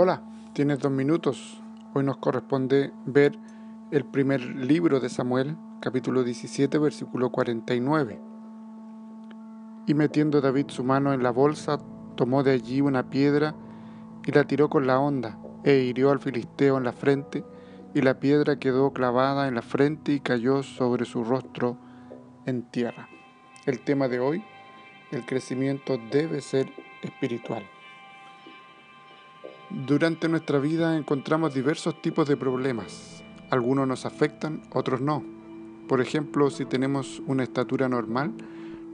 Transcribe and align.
Hola, 0.00 0.22
tienes 0.52 0.78
dos 0.78 0.92
minutos. 0.92 1.60
Hoy 1.92 2.04
nos 2.04 2.18
corresponde 2.18 2.92
ver 3.04 3.36
el 3.90 4.04
primer 4.04 4.40
libro 4.40 5.00
de 5.00 5.08
Samuel, 5.08 5.56
capítulo 5.80 6.22
17, 6.22 6.78
versículo 6.78 7.32
49. 7.32 8.20
Y 9.88 9.94
metiendo 9.94 10.40
David 10.40 10.66
su 10.68 10.84
mano 10.84 11.12
en 11.12 11.24
la 11.24 11.32
bolsa, 11.32 11.80
tomó 12.14 12.44
de 12.44 12.52
allí 12.52 12.80
una 12.80 13.10
piedra 13.10 13.56
y 14.24 14.30
la 14.30 14.44
tiró 14.44 14.70
con 14.70 14.86
la 14.86 15.00
honda, 15.00 15.36
e 15.64 15.78
hirió 15.78 16.12
al 16.12 16.20
filisteo 16.20 16.78
en 16.78 16.84
la 16.84 16.92
frente, 16.92 17.44
y 17.92 18.00
la 18.00 18.20
piedra 18.20 18.60
quedó 18.60 18.92
clavada 18.92 19.48
en 19.48 19.56
la 19.56 19.62
frente 19.62 20.12
y 20.12 20.20
cayó 20.20 20.62
sobre 20.62 21.06
su 21.06 21.24
rostro 21.24 21.76
en 22.46 22.62
tierra. 22.70 23.08
El 23.66 23.80
tema 23.80 24.06
de 24.06 24.20
hoy, 24.20 24.44
el 25.10 25.26
crecimiento 25.26 25.98
debe 26.12 26.40
ser 26.40 26.72
espiritual. 27.02 27.64
Durante 29.70 30.30
nuestra 30.30 30.58
vida 30.58 30.96
encontramos 30.96 31.52
diversos 31.52 32.00
tipos 32.00 32.26
de 32.26 32.38
problemas. 32.38 33.22
Algunos 33.50 33.86
nos 33.86 34.06
afectan, 34.06 34.62
otros 34.72 35.02
no. 35.02 35.22
Por 35.86 36.00
ejemplo, 36.00 36.48
si 36.48 36.64
tenemos 36.64 37.22
una 37.26 37.42
estatura 37.42 37.86
normal, 37.86 38.32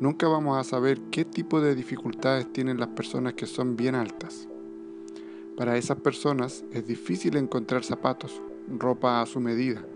nunca 0.00 0.26
vamos 0.26 0.58
a 0.58 0.64
saber 0.64 1.00
qué 1.12 1.24
tipo 1.24 1.60
de 1.60 1.76
dificultades 1.76 2.52
tienen 2.52 2.80
las 2.80 2.88
personas 2.88 3.34
que 3.34 3.46
son 3.46 3.76
bien 3.76 3.94
altas. 3.94 4.48
Para 5.56 5.76
esas 5.76 5.98
personas 5.98 6.64
es 6.72 6.84
difícil 6.88 7.36
encontrar 7.36 7.84
zapatos, 7.84 8.42
ropa 8.68 9.22
a 9.22 9.26
su 9.26 9.38
medida. 9.38 9.86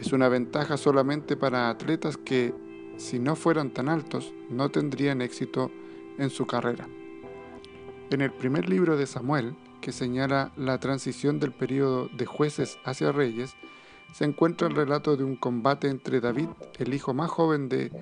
Es 0.00 0.12
una 0.12 0.28
ventaja 0.28 0.76
solamente 0.76 1.36
para 1.36 1.70
atletas 1.70 2.16
que, 2.16 2.52
si 2.96 3.20
no 3.20 3.36
fueran 3.36 3.70
tan 3.70 3.88
altos, 3.88 4.34
no 4.50 4.68
tendrían 4.68 5.22
éxito 5.22 5.70
en 6.18 6.30
su 6.30 6.44
carrera. 6.44 6.88
En 8.10 8.20
el 8.20 8.32
primer 8.32 8.68
libro 8.68 8.96
de 8.96 9.06
Samuel, 9.06 9.54
que 9.80 9.92
señala 9.92 10.52
la 10.56 10.78
transición 10.78 11.38
del 11.40 11.52
periodo 11.52 12.08
de 12.08 12.26
jueces 12.26 12.78
hacia 12.84 13.12
reyes, 13.12 13.54
se 14.12 14.24
encuentra 14.24 14.68
el 14.68 14.74
relato 14.74 15.16
de 15.16 15.24
un 15.24 15.36
combate 15.36 15.88
entre 15.88 16.20
David, 16.20 16.48
el 16.78 16.94
hijo 16.94 17.14
más 17.14 17.30
joven 17.30 17.68
de 17.68 17.92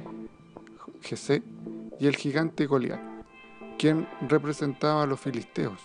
Jesé, 1.02 1.42
y 1.98 2.06
el 2.06 2.16
gigante 2.16 2.66
Goliat, 2.66 3.00
quien 3.78 4.06
representaba 4.28 5.02
a 5.02 5.06
los 5.06 5.20
filisteos. 5.20 5.80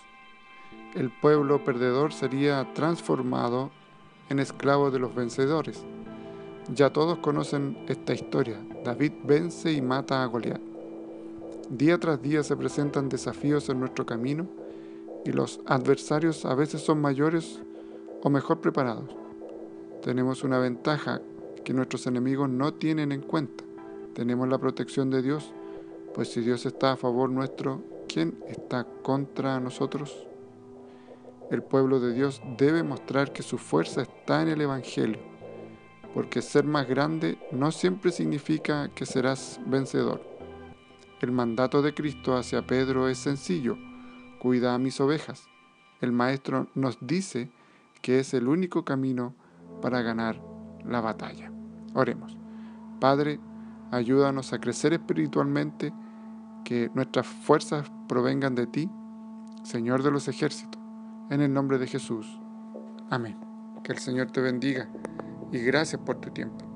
El 0.94 1.10
pueblo 1.10 1.64
perdedor 1.64 2.12
sería 2.12 2.72
transformado 2.74 3.70
en 4.28 4.38
esclavo 4.38 4.90
de 4.90 4.98
los 4.98 5.14
vencedores. 5.14 5.84
Ya 6.72 6.90
todos 6.90 7.18
conocen 7.18 7.78
esta 7.88 8.12
historia. 8.12 8.60
David 8.84 9.12
vence 9.24 9.72
y 9.72 9.80
mata 9.80 10.22
a 10.22 10.26
Goliat. 10.26 10.60
Día 11.70 11.98
tras 11.98 12.20
día 12.20 12.42
se 12.42 12.56
presentan 12.56 13.08
desafíos 13.08 13.68
en 13.70 13.80
nuestro 13.80 14.04
camino 14.04 14.46
y 15.24 15.32
los 15.32 15.60
adversarios 15.66 16.44
a 16.44 16.54
veces 16.54 16.82
son 16.82 17.00
mayores 17.00 17.60
o 18.22 18.30
mejor 18.30 18.60
preparados. 18.60 19.10
Tenemos 20.02 20.42
una 20.44 20.58
ventaja 20.58 21.20
que 21.64 21.72
nuestros 21.72 22.06
enemigos 22.06 22.48
no 22.48 22.74
tienen 22.74 23.12
en 23.12 23.22
cuenta. 23.22 23.64
Tenemos 24.14 24.48
la 24.48 24.58
protección 24.58 25.10
de 25.10 25.22
Dios, 25.22 25.52
pues 26.14 26.32
si 26.32 26.40
Dios 26.40 26.66
está 26.66 26.92
a 26.92 26.96
favor 26.96 27.30
nuestro, 27.30 27.82
¿quién 28.08 28.38
está 28.48 28.84
contra 29.02 29.58
nosotros? 29.60 30.26
El 31.50 31.62
pueblo 31.62 32.00
de 32.00 32.12
Dios 32.14 32.42
debe 32.58 32.82
mostrar 32.82 33.32
que 33.32 33.42
su 33.42 33.58
fuerza 33.58 34.02
está 34.02 34.42
en 34.42 34.48
el 34.48 34.60
Evangelio, 34.60 35.20
porque 36.14 36.42
ser 36.42 36.64
más 36.64 36.88
grande 36.88 37.38
no 37.52 37.70
siempre 37.70 38.10
significa 38.10 38.90
que 38.94 39.06
serás 39.06 39.60
vencedor. 39.66 40.22
El 41.20 41.30
mandato 41.30 41.80
de 41.80 41.94
Cristo 41.94 42.36
hacia 42.36 42.66
Pedro 42.66 43.08
es 43.08 43.18
sencillo, 43.18 43.78
cuida 44.42 44.74
a 44.74 44.78
mis 44.78 45.00
ovejas. 45.00 45.48
El 46.00 46.10
Maestro 46.10 46.66
nos 46.74 46.98
dice 47.00 47.48
que 48.00 48.18
es 48.18 48.34
el 48.34 48.48
único 48.48 48.84
camino 48.84 49.36
para 49.80 50.02
ganar 50.02 50.42
la 50.84 51.00
batalla. 51.00 51.52
Oremos. 51.94 52.36
Padre, 52.98 53.38
ayúdanos 53.92 54.52
a 54.52 54.58
crecer 54.58 54.94
espiritualmente, 54.94 55.94
que 56.64 56.90
nuestras 56.92 57.28
fuerzas 57.28 57.88
provengan 58.08 58.56
de 58.56 58.66
ti, 58.66 58.90
Señor 59.62 60.02
de 60.02 60.10
los 60.10 60.26
ejércitos, 60.26 60.82
en 61.30 61.40
el 61.40 61.52
nombre 61.52 61.78
de 61.78 61.86
Jesús. 61.86 62.26
Amén. 63.10 63.38
Que 63.84 63.92
el 63.92 63.98
Señor 63.98 64.32
te 64.32 64.40
bendiga 64.40 64.88
y 65.52 65.58
gracias 65.58 66.02
por 66.02 66.20
tu 66.20 66.30
tiempo. 66.30 66.71